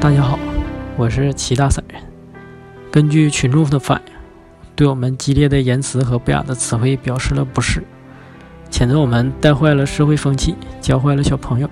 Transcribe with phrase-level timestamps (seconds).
[0.00, 0.38] 大家好，
[0.96, 2.00] 我是齐大散人。
[2.88, 4.12] 根据群众的反应，
[4.76, 7.82] 对我们激烈的言辞和不雅的词汇表示了不适，
[8.70, 11.68] 谴责我们带坏了社会风气，教坏了小朋友。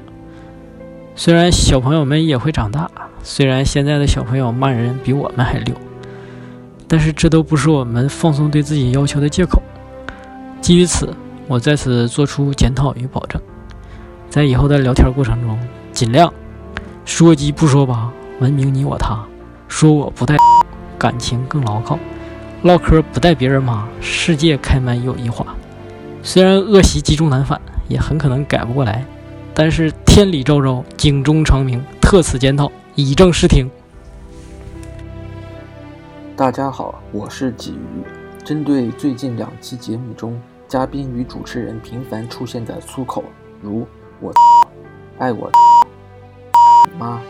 [1.14, 2.90] 虽然小朋友们也会长大，
[3.22, 5.72] 虽然现在的小朋友骂人比我们还溜，
[6.88, 9.62] 但是这都不是我们放松对自己要求的借口。
[10.60, 11.14] 基于此，
[11.46, 13.40] 我在此做出检讨与保证，
[14.28, 15.56] 在以后的聊天过程中，
[15.92, 16.34] 尽量
[17.06, 19.24] 说鸡不说八，文明你我他，
[19.68, 20.36] 说我不带
[20.98, 21.96] 感情更牢靠，
[22.62, 25.46] 唠嗑不带别人骂，世界开满友谊花。
[26.20, 29.04] 虽然恶习积重难返，也很可能改不过来，
[29.54, 33.70] 但是天理昭昭，警钟长鸣，特此检讨，以正视听。
[36.34, 38.04] 大家好，我是鲫鱼。
[38.44, 43.22] 针对最近两期节目中嘉宾与主持人频繁出现的粗口，
[43.62, 43.86] 如
[44.20, 44.32] “我
[45.18, 45.48] 爱我
[46.98, 47.20] 妈”“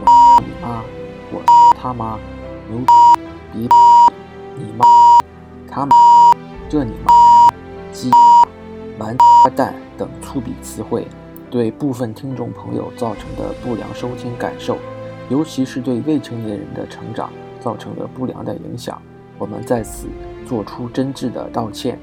[0.00, 0.82] 我你妈
[1.32, 1.42] ”“我
[1.76, 2.18] 他妈
[2.70, 2.78] ”“牛
[3.52, 3.68] 逼
[4.56, 4.84] 你妈
[5.70, 5.94] ”“他妈
[6.68, 7.12] ”“这你妈
[7.92, 8.10] ”“鸡
[8.98, 9.16] 完
[9.54, 11.06] 蛋”等粗鄙词汇，
[11.50, 14.78] 对部分听众朋友造成的不良收听感受，
[15.28, 17.30] 尤其是对未成年人的成长
[17.60, 19.00] 造成了不良的影响，
[19.38, 20.08] 我们在此。
[20.46, 21.98] 做出真挚的道歉，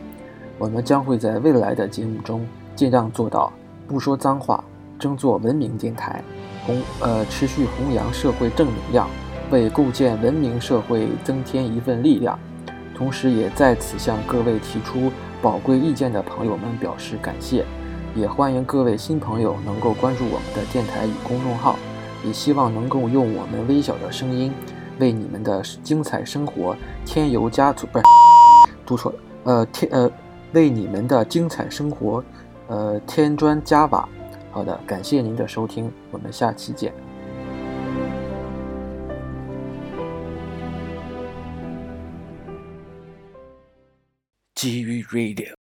[0.60, 3.50] 我们将会在未来的节目中尽量做到
[3.88, 4.62] 不说脏话，
[5.00, 6.22] 争做文明电台，
[6.66, 9.08] 弘呃持续弘扬社会正能量，
[9.52, 12.38] 为构建文明社会增添一份力量。
[12.95, 17.66] 同时，也在此向各位提出宝贵意见的朋友们表示感谢，
[18.16, 21.75] 也欢迎各位新朋友能够关注我们的电台与公众号，
[22.23, 24.53] 也希望能够用我们微小的声音，
[25.00, 28.06] 为你们的精彩生活添油加醋，不是。
[28.86, 30.09] 读错了，呃，添呃，
[30.53, 32.23] 为你们的精彩生活，
[32.67, 34.08] 呃，添砖加瓦。
[34.54, 36.94] 好的，感谢您的收听，我们下期见。
[44.53, 45.62] 基于 Radio。